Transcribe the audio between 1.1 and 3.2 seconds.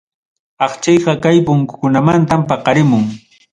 kay puykunamantam paqarimun.